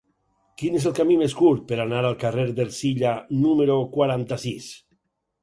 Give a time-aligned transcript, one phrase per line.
[0.59, 3.13] Quin és el camí més curt per anar al carrer d'Ercilla
[3.45, 4.73] número quaranta-sis?